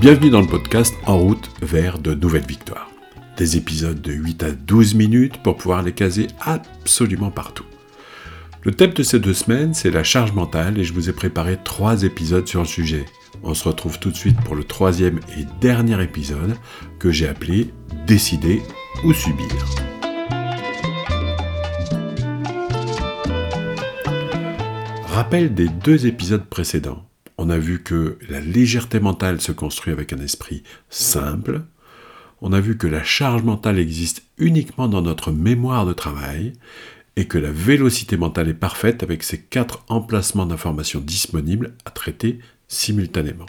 Bienvenue 0.00 0.28
dans 0.28 0.42
le 0.42 0.46
podcast 0.46 0.94
En 1.06 1.16
route 1.18 1.50
vers 1.62 1.98
de 1.98 2.12
nouvelles 2.12 2.46
victoires. 2.46 2.90
Des 3.38 3.56
épisodes 3.56 4.02
de 4.02 4.12
8 4.12 4.42
à 4.42 4.50
12 4.50 4.94
minutes 4.96 5.42
pour 5.42 5.56
pouvoir 5.56 5.82
les 5.82 5.92
caser 5.92 6.26
absolument 6.42 7.30
partout. 7.30 7.64
Le 8.62 8.72
thème 8.72 8.92
de 8.92 9.02
ces 9.02 9.18
deux 9.18 9.32
semaines, 9.32 9.72
c'est 9.72 9.90
la 9.90 10.04
charge 10.04 10.32
mentale 10.32 10.78
et 10.78 10.84
je 10.84 10.92
vous 10.92 11.08
ai 11.08 11.14
préparé 11.14 11.58
trois 11.64 12.02
épisodes 12.02 12.46
sur 12.46 12.60
le 12.60 12.66
sujet. 12.66 13.06
On 13.42 13.54
se 13.54 13.66
retrouve 13.66 13.98
tout 13.98 14.10
de 14.10 14.16
suite 14.16 14.38
pour 14.42 14.56
le 14.56 14.64
troisième 14.64 15.20
et 15.38 15.46
dernier 15.62 16.02
épisode 16.02 16.54
que 16.98 17.10
j'ai 17.10 17.28
appelé 17.28 17.72
Décider 18.06 18.60
ou 19.04 19.14
subir. 19.14 19.48
Rappel 25.20 25.52
des 25.52 25.68
deux 25.68 26.06
épisodes 26.06 26.46
précédents. 26.46 27.06
On 27.36 27.50
a 27.50 27.58
vu 27.58 27.82
que 27.82 28.16
la 28.30 28.40
légèreté 28.40 29.00
mentale 29.00 29.38
se 29.42 29.52
construit 29.52 29.92
avec 29.92 30.14
un 30.14 30.18
esprit 30.18 30.62
simple. 30.88 31.60
On 32.40 32.54
a 32.54 32.60
vu 32.60 32.78
que 32.78 32.86
la 32.86 33.04
charge 33.04 33.42
mentale 33.42 33.78
existe 33.78 34.22
uniquement 34.38 34.88
dans 34.88 35.02
notre 35.02 35.30
mémoire 35.30 35.84
de 35.84 35.92
travail 35.92 36.54
et 37.16 37.26
que 37.26 37.36
la 37.36 37.52
vélocité 37.52 38.16
mentale 38.16 38.48
est 38.48 38.54
parfaite 38.54 39.02
avec 39.02 39.22
ses 39.22 39.38
quatre 39.38 39.84
emplacements 39.90 40.46
d'informations 40.46 41.00
disponibles 41.00 41.74
à 41.84 41.90
traiter 41.90 42.38
simultanément. 42.66 43.44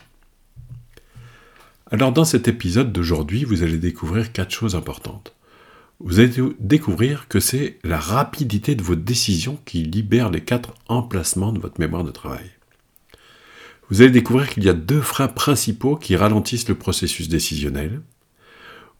Alors 1.89 2.11
dans 2.11 2.25
cet 2.25 2.49
épisode 2.49 2.91
d'aujourd'hui, 2.91 3.45
vous 3.45 3.63
allez 3.63 3.77
découvrir 3.77 4.33
quatre 4.33 4.51
choses 4.51 4.75
importantes. 4.75 5.33
Vous 6.03 6.19
allez 6.19 6.31
découvrir 6.59 7.27
que 7.27 7.39
c'est 7.39 7.77
la 7.83 7.99
rapidité 7.99 8.75
de 8.75 8.83
vos 8.83 8.95
décisions 8.95 9.59
qui 9.65 9.83
libère 9.83 10.29
les 10.29 10.41
quatre 10.41 10.73
emplacements 10.87 11.53
de 11.53 11.59
votre 11.59 11.79
mémoire 11.79 12.03
de 12.03 12.11
travail. 12.11 12.49
Vous 13.89 14.01
allez 14.01 14.11
découvrir 14.11 14.49
qu'il 14.49 14.63
y 14.63 14.69
a 14.69 14.73
deux 14.73 15.01
freins 15.01 15.27
principaux 15.27 15.95
qui 15.95 16.15
ralentissent 16.15 16.69
le 16.69 16.75
processus 16.75 17.29
décisionnel 17.29 18.01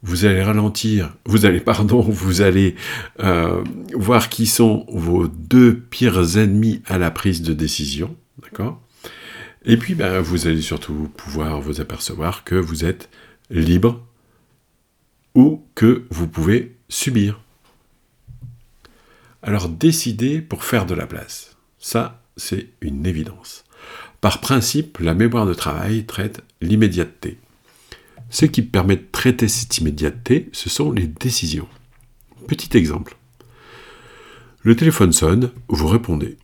vous 0.03 0.26
allez 0.26 0.42
ralentir, 0.42 1.16
vous 1.26 1.45
allez, 1.45 1.59
pardon, 1.59 2.02
vous 2.09 2.42
allez 2.42 2.76
euh, 3.20 3.64
voir 3.94 4.30
qui 4.30 4.48
sont 4.48 4.86
vos 4.89 5.28
deux 5.28 5.76
pires 5.76 6.38
ennemis 6.38 6.81
à 6.88 6.98
la 6.98 7.11
prise 7.11 7.42
de 7.42 7.54
décision, 7.54 8.16
d'accord? 8.42 8.81
Et 9.64 9.78
puis, 9.78 9.94
ben, 9.94 10.22
vous 10.22 10.48
allez 10.48 10.61
surtout 10.61 11.11
pouvoir 11.16 11.61
vous 11.61 11.81
apercevoir 11.81 12.44
que 12.44 12.56
vous 12.56 12.83
êtes 12.83 13.09
libre 13.52 14.04
ou 15.36 15.64
que 15.76 16.04
vous 16.09 16.28
pouvez 16.28 16.76
subir. 16.92 17.42
Alors, 19.42 19.70
décidez 19.70 20.42
pour 20.42 20.64
faire 20.64 20.86
de 20.86 20.94
la 20.94 21.08
place. 21.08 21.58
Ça, 21.80 22.22
c'est 22.38 22.70
une 22.81 23.06
évidence. 23.08 23.64
Par 24.20 24.39
principe, 24.39 25.00
la 25.00 25.16
mémoire 25.16 25.48
de 25.48 25.53
travail 25.53 26.06
traite 26.06 26.44
l'immédiateté. 26.61 27.39
Ce 28.30 28.45
qui 28.45 28.61
permet 28.61 28.98
de 28.98 29.06
traiter 29.11 29.48
cette 29.48 29.78
immédiateté, 29.80 30.50
ce 30.52 30.70
sont 30.70 30.92
les 30.92 31.08
décisions. 31.08 31.67
Petit 32.48 32.78
exemple. 32.78 33.17
Le 34.61 34.76
téléphone 34.76 35.11
sonne, 35.11 35.52
vous 35.70 35.88
répondez. 35.88 36.38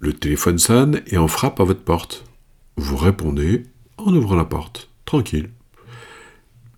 Le 0.00 0.12
téléphone 0.12 0.58
sonne 0.58 1.00
et 1.06 1.16
on 1.16 1.28
frappe 1.28 1.60
à 1.60 1.64
votre 1.64 1.82
porte. 1.82 2.24
Vous 2.76 2.96
répondez 2.96 3.64
en 3.96 4.14
ouvrant 4.14 4.36
la 4.36 4.44
porte, 4.44 4.90
tranquille. 5.06 5.50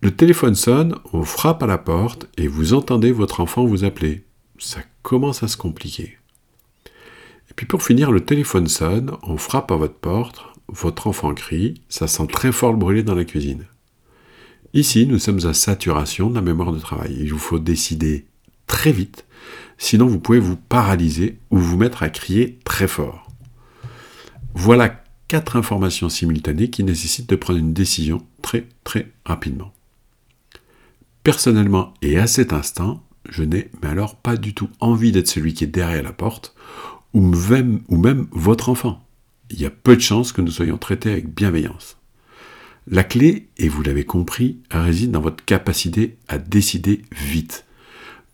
Le 0.02 0.10
téléphone 0.16 0.54
sonne, 0.54 0.94
on 1.12 1.24
frappe 1.24 1.62
à 1.62 1.66
la 1.66 1.76
porte 1.76 2.26
et 2.38 2.48
vous 2.48 2.72
entendez 2.72 3.12
votre 3.12 3.40
enfant 3.40 3.66
vous 3.66 3.84
appeler. 3.84 4.24
Ça 4.58 4.80
commence 5.02 5.42
à 5.42 5.48
se 5.48 5.58
compliquer. 5.58 6.16
Et 7.50 7.54
puis 7.54 7.66
pour 7.66 7.82
finir, 7.82 8.10
le 8.10 8.24
téléphone 8.24 8.66
sonne, 8.66 9.10
on 9.22 9.36
frappe 9.36 9.70
à 9.70 9.76
votre 9.76 9.96
porte, 9.96 10.42
votre 10.68 11.06
enfant 11.06 11.34
crie, 11.34 11.82
ça 11.90 12.06
sent 12.06 12.28
très 12.28 12.50
fort 12.50 12.72
le 12.72 12.78
brûler 12.78 13.02
dans 13.02 13.14
la 13.14 13.26
cuisine. 13.26 13.66
Ici, 14.72 15.06
nous 15.06 15.18
sommes 15.18 15.44
à 15.46 15.52
saturation 15.52 16.30
de 16.30 16.34
la 16.34 16.40
mémoire 16.40 16.72
de 16.72 16.78
travail. 16.78 17.14
Il 17.20 17.32
vous 17.34 17.38
faut 17.38 17.58
décider 17.58 18.24
très 18.66 18.92
vite, 18.92 19.26
sinon 19.76 20.06
vous 20.06 20.18
pouvez 20.18 20.38
vous 20.38 20.56
paralyser 20.56 21.38
ou 21.50 21.58
vous 21.58 21.76
mettre 21.76 22.02
à 22.02 22.08
crier 22.08 22.58
très 22.64 22.88
fort. 22.88 23.30
Voilà 24.54 25.04
quatre 25.28 25.56
informations 25.56 26.08
simultanées 26.08 26.70
qui 26.70 26.84
nécessitent 26.84 27.28
de 27.28 27.36
prendre 27.36 27.58
une 27.58 27.74
décision 27.74 28.26
très 28.40 28.66
très 28.82 29.12
rapidement. 29.26 29.74
Personnellement 31.22 31.92
et 32.00 32.18
à 32.18 32.26
cet 32.26 32.52
instant, 32.52 33.04
je 33.28 33.42
n'ai 33.42 33.70
mais 33.82 33.88
alors 33.88 34.16
pas 34.16 34.36
du 34.36 34.54
tout 34.54 34.70
envie 34.80 35.12
d'être 35.12 35.28
celui 35.28 35.52
qui 35.52 35.64
est 35.64 35.68
derrière 35.68 36.02
la 36.02 36.12
porte 36.12 36.54
ou 37.12 37.20
même, 37.20 38.26
votre 38.30 38.68
enfant. 38.68 39.04
Il 39.50 39.60
y 39.60 39.66
a 39.66 39.70
peu 39.70 39.96
de 39.96 40.00
chances 40.00 40.32
que 40.32 40.40
nous 40.40 40.50
soyons 40.50 40.78
traités 40.78 41.10
avec 41.10 41.34
bienveillance. 41.34 41.96
La 42.86 43.04
clé, 43.04 43.48
et 43.58 43.68
vous 43.68 43.82
l'avez 43.82 44.04
compris, 44.04 44.60
réside 44.70 45.10
dans 45.10 45.20
votre 45.20 45.44
capacité 45.44 46.16
à 46.28 46.38
décider 46.38 47.02
vite. 47.12 47.66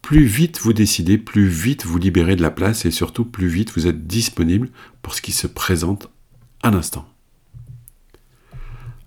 Plus 0.03 0.25
vite 0.25 0.61
vous 0.61 0.73
décidez, 0.73 1.19
plus 1.19 1.49
vite 1.49 1.85
vous 1.85 1.99
libérez 1.99 2.37
de 2.37 2.43
la 2.43 2.51
place 2.51 2.85
et 2.85 2.91
surtout 2.91 3.25
plus 3.25 3.49
vite 3.49 3.73
vous 3.75 3.87
êtes 3.87 4.07
disponible 4.07 4.69
pour 5.03 5.15
ce 5.15 5.23
qui 5.23 5.33
se 5.33 5.47
présente 5.47 6.11
à 6.63 6.71
l'instant. 6.71 7.09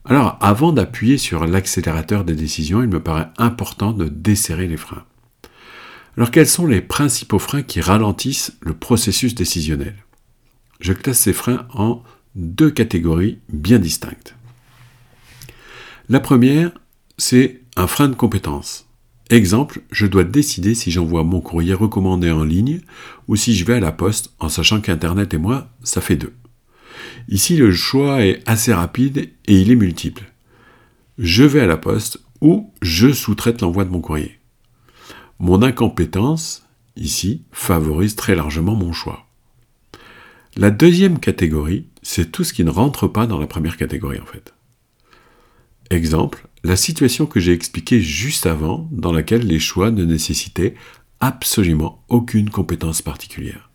Alors, 0.05 0.37
avant 0.41 0.71
d'appuyer 0.71 1.17
sur 1.17 1.45
l'accélérateur 1.45 2.23
des 2.23 2.35
décisions, 2.35 2.81
il 2.81 2.89
me 2.89 3.01
paraît 3.01 3.29
important 3.37 3.91
de 3.91 4.07
desserrer 4.07 4.67
les 4.67 4.77
freins. 4.77 5.05
Alors, 6.17 6.31
quels 6.31 6.47
sont 6.47 6.65
les 6.65 6.81
principaux 6.81 7.39
freins 7.39 7.61
qui 7.61 7.81
ralentissent 7.81 8.57
le 8.61 8.73
processus 8.73 9.35
décisionnel? 9.35 9.95
Je 10.79 10.93
classe 10.93 11.19
ces 11.19 11.33
freins 11.33 11.67
en 11.73 12.03
deux 12.35 12.71
catégories 12.71 13.39
bien 13.49 13.79
distinctes. 13.79 14.35
La 16.07 16.19
première, 16.19 16.71
c'est 17.17 17.61
un 17.75 17.87
frein 17.87 18.07
de 18.07 18.16
compétence. 18.16 18.87
Exemple, 19.29 19.81
je 19.91 20.07
dois 20.07 20.23
décider 20.23 20.73
si 20.73 20.89
j'envoie 20.89 21.23
mon 21.23 21.39
courrier 21.39 21.75
recommandé 21.75 22.31
en 22.31 22.43
ligne 22.43 22.81
ou 23.27 23.35
si 23.35 23.55
je 23.55 23.63
vais 23.63 23.75
à 23.75 23.79
la 23.79 23.91
poste 23.91 24.33
en 24.39 24.49
sachant 24.49 24.81
qu'Internet 24.81 25.33
et 25.35 25.37
moi, 25.37 25.69
ça 25.83 26.01
fait 26.01 26.16
deux. 26.16 26.33
Ici, 27.28 27.57
le 27.57 27.72
choix 27.72 28.24
est 28.25 28.41
assez 28.47 28.74
rapide 28.74 29.30
et 29.46 29.62
il 29.62 29.72
est 29.72 29.75
multiple. 29.75 30.34
Je 31.18 31.44
vais 31.44 31.62
à 31.62 31.68
la 31.68 31.78
poste 31.78 32.19
ou 32.41 32.74
je 32.81 33.12
sous-traite 33.12 33.62
l'envoi 33.62 33.85
de 33.85 33.90
mon 33.90 34.02
courrier. 34.02 34.40
Mon 35.40 35.62
incompétence, 35.62 36.66
ici, 36.96 37.44
favorise 37.52 38.16
très 38.16 38.35
largement 38.35 38.75
mon 38.75 38.94
choix. 38.94 39.25
La 40.56 40.72
deuxième 40.72 41.19
catégorie, 41.19 41.88
c'est 42.02 42.31
tout 42.31 42.44
ce 42.44 42.53
qui 42.53 42.63
ne 42.63 42.69
rentre 42.69 43.08
pas 43.08 43.28
dans 43.28 43.40
la 43.40 43.47
première 43.47 43.78
catégorie 43.78 44.19
en 44.19 44.25
fait. 44.25 44.53
Exemple, 45.91 46.47
la 46.63 46.75
situation 46.75 47.25
que 47.25 47.40
j'ai 47.40 47.53
expliquée 47.53 48.02
juste 48.02 48.46
avant, 48.46 48.88
dans 48.91 49.12
laquelle 49.12 49.47
les 49.47 49.59
choix 49.59 49.91
ne 49.91 50.03
nécessitaient 50.03 50.75
absolument 51.19 52.03
aucune 52.09 52.50
compétence 52.50 53.02
particulière. 53.02 53.69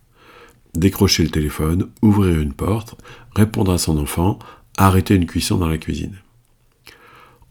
Décrocher 0.74 1.22
le 1.22 1.30
téléphone, 1.30 1.88
ouvrir 2.02 2.40
une 2.40 2.52
porte, 2.52 2.96
répondre 3.34 3.72
à 3.72 3.78
son 3.78 3.98
enfant, 3.98 4.38
arrêter 4.76 5.14
une 5.14 5.26
cuisson 5.26 5.58
dans 5.58 5.68
la 5.68 5.78
cuisine. 5.78 6.16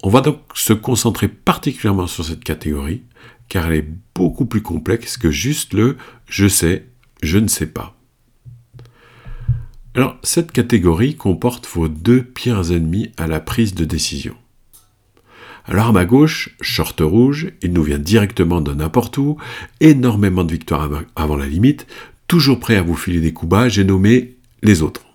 On 0.03 0.09
va 0.09 0.22
donc 0.22 0.39
se 0.53 0.73
concentrer 0.73 1.29
particulièrement 1.29 2.07
sur 2.07 2.25
cette 2.25 2.44
catégorie, 2.44 3.03
car 3.47 3.67
elle 3.67 3.75
est 3.75 3.89
beaucoup 4.13 4.45
plus 4.45 4.61
complexe 4.61 5.16
que 5.16 5.31
juste 5.31 5.73
le 5.73 5.97
je 6.28 6.47
sais, 6.47 6.85
je 7.22 7.38
ne 7.38 7.47
sais 7.47 7.67
pas. 7.67 7.95
Alors, 9.95 10.17
cette 10.23 10.51
catégorie 10.51 11.16
comporte 11.16 11.67
vos 11.67 11.88
deux 11.88 12.23
pires 12.23 12.72
ennemis 12.72 13.11
à 13.16 13.28
la 13.28 13.40
prise 13.40 13.75
de 13.75 13.85
décision. 13.85 14.35
Alors 15.66 15.88
à 15.88 15.91
ma 15.94 16.03
gauche, 16.03 16.57
short 16.59 17.00
rouge, 17.00 17.53
il 17.61 17.72
nous 17.72 17.84
vient 17.84 18.00
directement 18.00 18.59
de 18.59 18.73
n'importe 18.73 19.17
où, 19.17 19.38
énormément 19.79 20.44
de 20.44 20.51
victoires 20.51 20.90
avant 21.16 21.38
la 21.38 21.47
limite, 21.47 21.87
toujours 22.28 22.59
prêt 22.59 22.75
à 22.75 22.81
vous 22.81 22.96
filer 22.96 23.22
des 23.22 23.34
coups 23.34 23.49
bas, 23.49 23.70
j'ai 23.70 23.84
nommé 23.84 24.37
les 24.61 24.81
autres. 24.81 25.05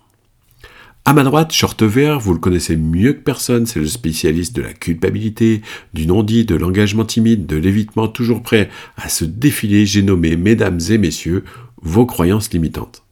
À 1.05 1.13
ma 1.13 1.23
droite, 1.23 1.51
short 1.51 1.81
vert, 1.81 2.19
vous 2.19 2.33
le 2.33 2.39
connaissez 2.39 2.75
mieux 2.75 3.13
que 3.13 3.23
personne, 3.23 3.65
c'est 3.65 3.79
le 3.79 3.87
spécialiste 3.87 4.55
de 4.55 4.61
la 4.61 4.73
culpabilité, 4.73 5.61
du 5.93 6.05
non-dit, 6.05 6.45
de 6.45 6.55
l'engagement 6.55 7.05
timide, 7.05 7.47
de 7.47 7.55
l'évitement, 7.55 8.07
toujours 8.07 8.43
prêt 8.43 8.69
à 8.95 9.09
se 9.09 9.25
défiler, 9.25 9.85
j'ai 9.85 10.03
nommé, 10.03 10.37
mesdames 10.37 10.79
et 10.89 10.97
messieurs, 10.97 11.43
vos 11.81 12.05
croyances 12.05 12.51
limitantes. 12.51 13.03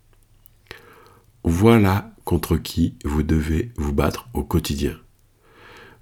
Voilà 1.44 2.14
contre 2.24 2.58
qui 2.58 2.96
vous 3.04 3.24
devez 3.24 3.72
vous 3.78 3.94
battre 3.94 4.28
au 4.34 4.44
quotidien. 4.44 4.94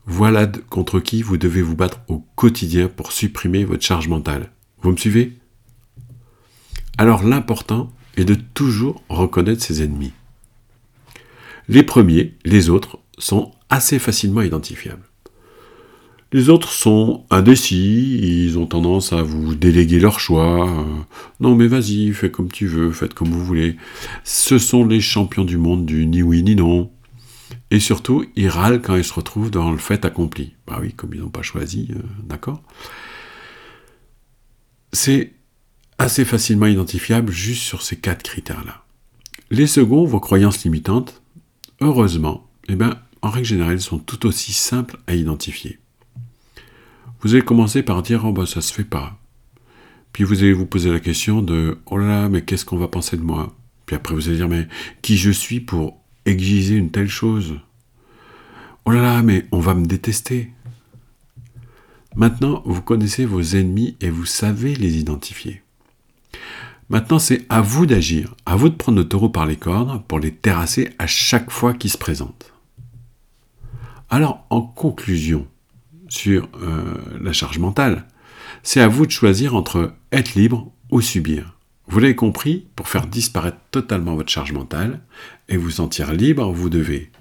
Voilà 0.07 0.47
contre 0.69 0.99
qui 0.99 1.21
vous 1.21 1.37
devez 1.37 1.61
vous 1.61 1.75
battre 1.75 2.01
au 2.07 2.25
quotidien 2.35 2.89
pour 2.89 3.11
supprimer 3.11 3.63
votre 3.63 3.83
charge 3.83 4.07
mentale. 4.07 4.51
Vous 4.81 4.91
me 4.91 4.97
suivez? 4.97 5.37
Alors 6.97 7.23
l'important 7.23 7.91
est 8.15 8.25
de 8.25 8.35
toujours 8.35 9.03
reconnaître 9.09 9.61
ses 9.61 9.83
ennemis. 9.83 10.13
Les 11.67 11.83
premiers, 11.83 12.35
les 12.45 12.69
autres, 12.69 12.99
sont 13.17 13.51
assez 13.69 13.99
facilement 13.99 14.41
identifiables. 14.41 15.03
Les 16.31 16.49
autres 16.49 16.71
sont 16.71 17.25
indécis, 17.29 18.19
ils 18.21 18.57
ont 18.57 18.65
tendance 18.65 19.13
à 19.13 19.21
vous 19.21 19.55
déléguer 19.55 19.99
leur 19.99 20.19
choix. 20.19 20.69
Euh, 20.69 20.83
non 21.39 21.55
mais 21.55 21.67
vas-y, 21.67 22.11
fais 22.11 22.29
comme 22.29 22.51
tu 22.51 22.67
veux, 22.67 22.91
faites 22.91 23.13
comme 23.13 23.29
vous 23.29 23.45
voulez. 23.45 23.77
Ce 24.23 24.57
sont 24.57 24.85
les 24.85 25.01
champions 25.01 25.45
du 25.45 25.57
monde 25.57 25.85
du 25.85 26.05
ni 26.05 26.21
oui 26.21 26.43
ni 26.43 26.55
non. 26.55 26.91
Et 27.71 27.79
surtout, 27.79 28.25
ils 28.35 28.49
râlent 28.49 28.81
quand 28.81 28.95
ils 28.95 29.03
se 29.03 29.13
retrouvent 29.13 29.51
dans 29.51 29.71
le 29.71 29.77
fait 29.77 30.03
accompli. 30.03 30.55
Bah 30.67 30.79
oui, 30.81 30.93
comme 30.93 31.13
ils 31.13 31.21
n'ont 31.21 31.29
pas 31.29 31.41
choisi, 31.41 31.89
euh, 31.91 31.99
d'accord 32.23 32.61
C'est 34.91 35.33
assez 35.97 36.25
facilement 36.25 36.65
identifiable 36.65 37.31
juste 37.31 37.63
sur 37.63 37.81
ces 37.81 37.95
quatre 37.97 38.23
critères-là. 38.23 38.83
Les 39.51 39.67
seconds, 39.67 40.05
vos 40.05 40.19
croyances 40.19 40.63
limitantes, 40.63 41.21
heureusement, 41.81 42.47
eh 42.67 42.75
ben, 42.75 42.99
en 43.21 43.29
règle 43.29 43.47
générale, 43.47 43.81
sont 43.81 43.99
tout 43.99 44.25
aussi 44.25 44.53
simples 44.53 44.97
à 45.07 45.15
identifier. 45.15 45.79
Vous 47.21 47.33
allez 47.33 47.43
commencer 47.43 47.83
par 47.83 48.01
dire 48.01 48.25
Oh, 48.25 48.31
bah, 48.31 48.45
ça 48.45 48.61
se 48.61 48.73
fait 48.73 48.83
pas. 48.83 49.17
Puis 50.11 50.23
vous 50.23 50.43
allez 50.43 50.53
vous 50.53 50.65
poser 50.65 50.91
la 50.91 50.99
question 50.99 51.41
de 51.41 51.77
Oh 51.85 51.97
là 51.97 52.07
là, 52.07 52.29
mais 52.29 52.43
qu'est-ce 52.43 52.65
qu'on 52.65 52.77
va 52.77 52.87
penser 52.87 53.17
de 53.17 53.23
moi? 53.23 53.55
Puis 53.85 53.95
après, 53.95 54.15
vous 54.15 54.27
allez 54.27 54.37
dire 54.37 54.49
Mais 54.49 54.67
qui 55.01 55.17
je 55.17 55.31
suis 55.31 55.59
pour 55.59 56.01
exiger 56.25 56.75
une 56.75 56.91
telle 56.91 57.09
chose? 57.09 57.55
Oh 58.85 58.91
là 58.91 59.01
là, 59.01 59.23
mais 59.23 59.45
on 59.51 59.59
va 59.59 59.73
me 59.73 59.85
détester. 59.85 60.51
Maintenant, 62.15 62.61
vous 62.65 62.81
connaissez 62.81 63.25
vos 63.25 63.41
ennemis 63.41 63.97
et 63.99 64.09
vous 64.09 64.25
savez 64.25 64.75
les 64.75 64.97
identifier. 64.97 65.64
Maintenant, 66.89 67.19
c'est 67.19 67.45
à 67.49 67.61
vous 67.61 67.85
d'agir, 67.85 68.35
à 68.45 68.55
vous 68.55 68.69
de 68.69 68.75
prendre 68.75 68.99
le 68.99 69.07
taureau 69.07 69.29
par 69.29 69.45
les 69.45 69.55
cornes 69.55 70.03
pour 70.07 70.19
les 70.19 70.33
terrasser 70.33 70.89
à 70.99 71.07
chaque 71.07 71.49
fois 71.49 71.73
qu'ils 71.73 71.89
se 71.89 71.97
présentent. 71.97 72.53
Alors, 74.09 74.45
en 74.49 74.61
conclusion 74.61 75.47
sur 76.09 76.47
euh, 76.61 76.95
la 77.19 77.33
charge 77.33 77.57
mentale, 77.57 78.05
c'est 78.61 78.81
à 78.81 78.87
vous 78.87 79.07
de 79.07 79.11
choisir 79.11 79.55
entre 79.55 79.93
être 80.11 80.35
libre 80.35 80.71
ou 80.91 81.01
subir. 81.01 81.57
Vous 81.87 81.99
l'avez 81.99 82.15
compris, 82.15 82.67
pour 82.75 82.87
faire 82.87 83.07
disparaître 83.07 83.57
totalement 83.71 84.15
votre 84.15 84.31
charge 84.31 84.53
mentale 84.53 85.01
et 85.49 85.57
vous 85.57 85.71
sentir 85.71 86.13
libre, 86.13 86.51
vous 86.51 86.69
devez 86.69 87.11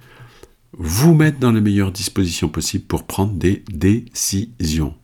vous 0.72 1.14
mettre 1.14 1.38
dans 1.38 1.52
les 1.52 1.60
meilleures 1.60 1.92
dispositions 1.92 2.48
possibles 2.48 2.84
pour 2.84 3.06
prendre 3.06 3.34
des 3.34 3.64
décisions. 3.70 4.94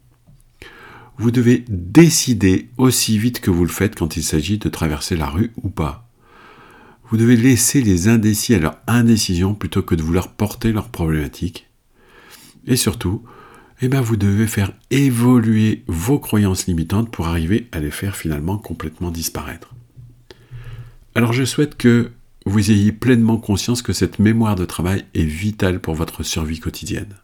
Vous 1.21 1.31
devez 1.31 1.67
décider 1.69 2.71
aussi 2.79 3.19
vite 3.19 3.41
que 3.41 3.51
vous 3.51 3.67
le 3.67 3.71
faites 3.71 3.95
quand 3.95 4.17
il 4.17 4.23
s'agit 4.23 4.57
de 4.57 4.71
traverser 4.71 5.17
la 5.17 5.27
rue 5.27 5.53
ou 5.63 5.69
pas. 5.69 6.09
Vous 7.11 7.19
devez 7.19 7.37
laisser 7.37 7.83
les 7.83 8.09
indécis 8.09 8.55
à 8.55 8.59
leur 8.59 8.79
indécision 8.87 9.55
plutôt 9.55 9.83
que 9.83 9.95
de 9.95 10.01
vouloir 10.01 10.33
porter 10.33 10.73
leurs 10.73 10.89
problématiques. 10.89 11.69
Et 12.67 12.75
surtout, 12.75 13.23
eh 13.83 13.89
bien, 13.89 14.01
vous 14.01 14.17
devez 14.17 14.47
faire 14.47 14.73
évoluer 14.91 15.85
vos 15.89 16.19
croyances 16.19 16.67
limitantes 16.67 17.11
pour 17.11 17.29
arriver 17.29 17.69
à 17.71 17.81
les 17.81 17.91
faire 17.91 18.17
finalement 18.17 18.57
complètement 18.57 19.11
disparaître. 19.11 19.75
Alors 21.15 21.35
je 21.35 21.45
souhaite 21.45 21.77
que 21.77 22.13
vous 22.47 22.71
ayez 22.71 22.93
pleinement 22.93 23.37
conscience 23.37 23.83
que 23.83 23.93
cette 23.93 24.21
mémoire 24.21 24.57
de 24.57 24.65
travail 24.65 25.05
est 25.13 25.25
vitale 25.25 25.81
pour 25.81 25.95
votre 25.95 26.23
survie 26.23 26.61
quotidienne. 26.61 27.15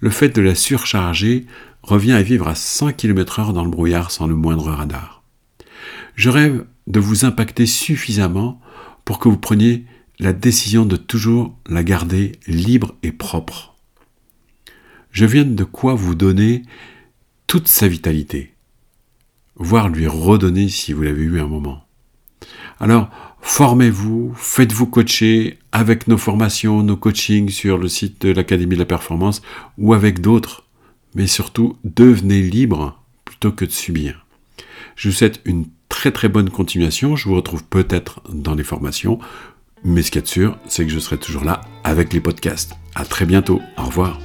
Le 0.00 0.10
fait 0.10 0.28
de 0.28 0.42
la 0.42 0.54
surcharger 0.54 1.46
revient 1.82 2.12
à 2.12 2.22
vivre 2.22 2.48
à 2.48 2.54
100 2.54 2.92
km/h 2.92 3.52
dans 3.52 3.64
le 3.64 3.70
brouillard 3.70 4.10
sans 4.10 4.26
le 4.26 4.34
moindre 4.34 4.70
radar. 4.70 5.22
Je 6.14 6.30
rêve 6.30 6.66
de 6.86 7.00
vous 7.00 7.24
impacter 7.24 7.66
suffisamment 7.66 8.60
pour 9.04 9.18
que 9.18 9.28
vous 9.28 9.38
preniez 9.38 9.84
la 10.18 10.32
décision 10.32 10.84
de 10.84 10.96
toujours 10.96 11.58
la 11.68 11.84
garder 11.84 12.32
libre 12.46 12.94
et 13.02 13.12
propre. 13.12 13.76
Je 15.10 15.24
viens 15.24 15.44
de 15.44 15.64
quoi 15.64 15.94
vous 15.94 16.14
donner 16.14 16.62
toute 17.46 17.68
sa 17.68 17.88
vitalité, 17.88 18.54
voire 19.54 19.88
lui 19.88 20.06
redonner 20.06 20.68
si 20.68 20.92
vous 20.92 21.02
l'avez 21.02 21.22
eu 21.22 21.40
un 21.40 21.46
moment. 21.46 21.86
Alors, 22.80 23.10
formez-vous, 23.46 24.34
faites-vous 24.36 24.86
coacher 24.86 25.58
avec 25.72 26.08
nos 26.08 26.18
formations, 26.18 26.82
nos 26.82 26.96
coachings 26.96 27.48
sur 27.48 27.78
le 27.78 27.88
site 27.88 28.20
de 28.20 28.32
l'Académie 28.32 28.74
de 28.74 28.80
la 28.80 28.86
Performance 28.86 29.40
ou 29.78 29.94
avec 29.94 30.20
d'autres. 30.20 30.64
Mais 31.14 31.26
surtout, 31.26 31.76
devenez 31.84 32.42
libre 32.42 33.00
plutôt 33.24 33.52
que 33.52 33.64
de 33.64 33.70
subir. 33.70 34.26
Je 34.96 35.08
vous 35.08 35.14
souhaite 35.14 35.40
une 35.44 35.66
très 35.88 36.10
très 36.10 36.28
bonne 36.28 36.50
continuation. 36.50 37.16
Je 37.16 37.28
vous 37.28 37.36
retrouve 37.36 37.64
peut-être 37.64 38.20
dans 38.30 38.54
les 38.54 38.64
formations. 38.64 39.18
Mais 39.84 40.02
ce 40.02 40.10
qui 40.10 40.18
est 40.18 40.26
sûr, 40.26 40.58
c'est 40.66 40.84
que 40.84 40.92
je 40.92 40.98
serai 40.98 41.16
toujours 41.16 41.44
là 41.44 41.60
avec 41.84 42.12
les 42.12 42.20
podcasts. 42.20 42.74
À 42.94 43.04
très 43.04 43.26
bientôt. 43.26 43.62
Au 43.78 43.84
revoir. 43.84 44.18